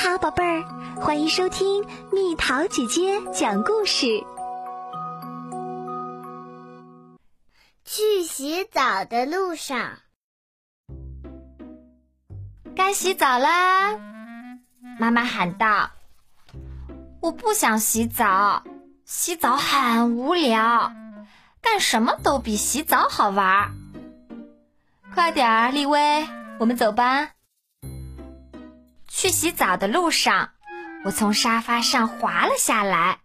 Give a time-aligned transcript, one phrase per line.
[0.00, 0.64] 好，宝贝儿，
[1.00, 4.06] 欢迎收听蜜桃姐姐讲故事。
[7.84, 9.98] 去洗澡的路上，
[12.76, 13.98] 该洗澡啦！
[15.00, 15.90] 妈妈喊道
[17.20, 18.62] ：“我不想洗澡，
[19.04, 20.92] 洗澡很无聊，
[21.60, 23.72] 干什么都比洗澡好玩。”
[25.12, 26.24] 快点儿，丽薇，
[26.60, 27.30] 我们走吧。
[29.18, 30.50] 去洗澡的路上，
[31.04, 33.18] 我从沙发上滑了下来。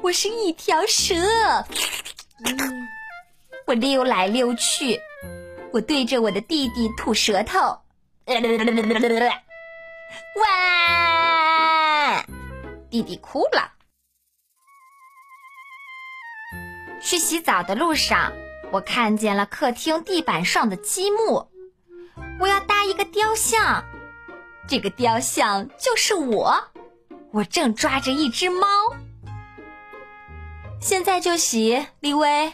[0.00, 1.14] 我是一条蛇，
[3.66, 4.98] 我溜来溜去，
[5.70, 7.58] 我对着我的弟弟吐舌头。
[10.40, 12.24] 哇！
[12.88, 13.72] 弟弟哭了。
[17.02, 18.32] 去洗澡的路上，
[18.70, 21.50] 我看见了客厅地板上的积木，
[22.40, 23.84] 我要搭一个雕像。
[24.68, 26.62] 这个雕像就是我，
[27.32, 28.66] 我正抓着一只猫。
[30.78, 32.52] 现在就洗，李薇。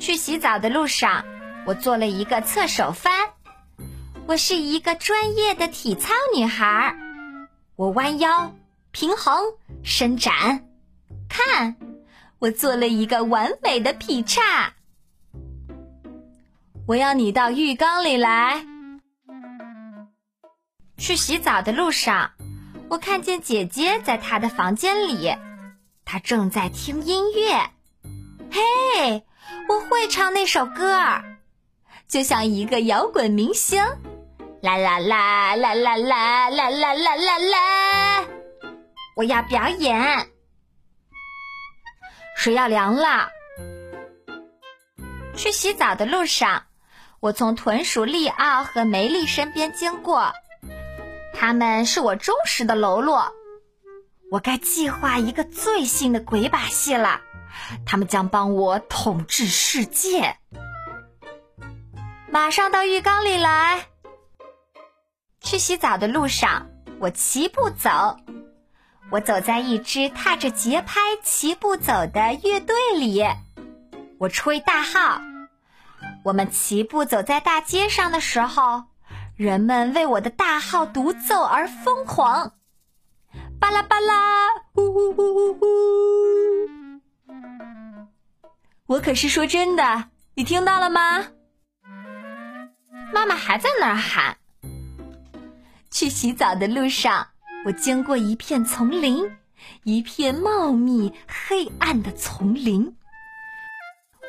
[0.00, 1.24] 去洗澡的路上，
[1.66, 3.30] 我做了一个侧手翻。
[4.26, 6.96] 我是一个专业的体操女孩，
[7.76, 8.52] 我弯腰、
[8.90, 9.38] 平衡、
[9.84, 10.66] 伸展。
[11.28, 11.76] 看，
[12.40, 14.74] 我做了一个完美的劈叉。
[16.88, 18.66] 我要你到浴缸里来。
[20.98, 22.32] 去洗澡的路上，
[22.90, 25.32] 我看见姐姐在她的房间里，
[26.04, 27.70] 她正在听音乐。
[28.50, 29.24] 嘿，
[29.68, 31.22] 我会唱那首歌，
[32.08, 33.82] 就像一个摇滚明星。
[34.60, 38.24] 啦啦啦啦啦啦啦啦啦啦啦！
[39.14, 40.28] 我要表演。
[42.36, 43.28] 水要凉了。
[45.36, 46.64] 去洗澡的路上，
[47.20, 50.32] 我从豚鼠利奥和梅丽身边经过。
[51.40, 53.32] 他们是我忠实的喽啰，
[54.28, 57.20] 我该计划一个最新的鬼把戏了。
[57.86, 60.36] 他们将帮我统治世界。
[62.28, 63.86] 马上到浴缸里来。
[65.40, 66.66] 去洗澡的路上，
[66.98, 68.16] 我齐步走。
[69.12, 73.24] 我走在一支踏着节拍齐步走的乐队里。
[74.18, 75.20] 我吹大号。
[76.24, 78.82] 我们齐步走在大街上的时候。
[79.38, 82.54] 人们为我的大号独奏而疯狂，
[83.60, 85.68] 巴拉巴拉，呜呜呜呜呜！
[88.86, 91.24] 我可是说真的，你听到了吗？
[93.14, 94.36] 妈妈还在那儿喊。
[95.88, 97.24] 去洗澡的路上，
[97.64, 99.24] 我经过一片丛林，
[99.84, 102.96] 一片茂密黑暗的丛林。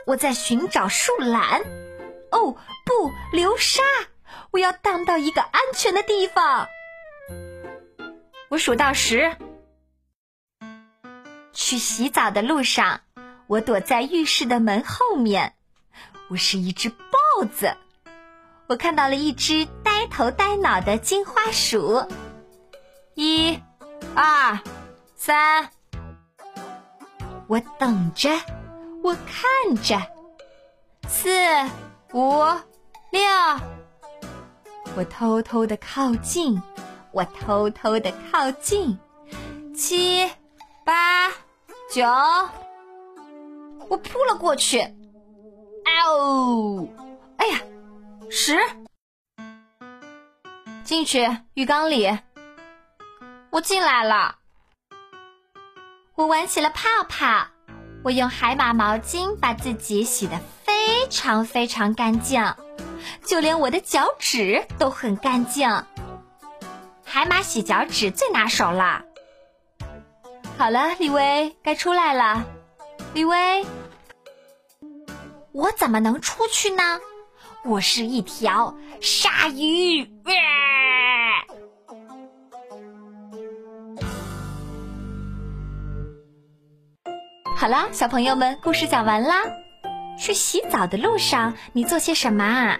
[0.06, 1.62] 我在寻找树懒。
[2.30, 2.56] 哦，
[2.86, 3.82] 不，流沙。
[4.52, 6.68] 我要荡到一个安全的地方。
[8.50, 9.36] 我数到十。
[11.54, 13.02] 去洗澡的路上，
[13.48, 15.56] 我躲在浴室的门后面。
[16.30, 17.76] 我是一只豹子。
[18.68, 22.08] 我看到了一只呆头呆脑的金花鼠。
[23.16, 23.60] 一、
[24.16, 24.60] 二、
[25.16, 25.70] 三。
[27.48, 28.30] 我等着，
[29.04, 30.00] 我看着。
[31.08, 31.30] 四、
[32.14, 32.44] 五、
[33.12, 33.22] 六。
[34.96, 36.62] 我偷偷的靠近，
[37.12, 38.98] 我偷偷的靠近，
[39.74, 40.30] 七、
[40.84, 41.30] 八、
[41.90, 42.06] 九，
[43.88, 44.82] 我扑了过去，
[46.06, 46.88] 哦，
[47.38, 47.62] 哎呀，
[48.30, 48.58] 十，
[50.84, 52.20] 进去浴缸里，
[53.52, 54.36] 我进来了，
[56.16, 57.48] 我玩起了泡泡，
[58.04, 62.44] 我用海马毛巾把自己洗得非常非常干净。
[63.26, 65.70] 就连我的脚趾都很干净，
[67.06, 69.04] 海马洗脚趾最拿手了。
[70.58, 72.46] 好了，李威，该出来了。
[73.14, 73.66] 李威，
[75.52, 77.00] 我怎么能出去呢？
[77.66, 80.10] 我是一条鲨鱼。
[87.58, 89.36] 好啦，小朋友们，故事讲完啦。
[90.18, 92.80] 去洗澡的路上，你做些什么啊？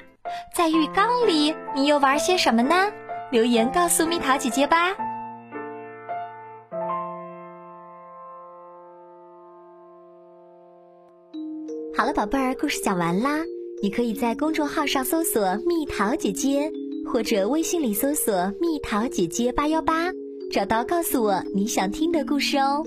[0.54, 2.76] 在浴缸里，你又玩些什么呢？
[3.32, 4.96] 留言告诉蜜桃姐姐吧。
[11.96, 13.40] 好了，宝贝儿，故事讲完啦。
[13.82, 16.72] 你可以在公众号上搜索“蜜桃姐姐”，
[17.12, 20.10] 或者微信里搜索“蜜桃姐姐八幺八”，
[20.52, 22.84] 找到告诉我你想听的故事哦。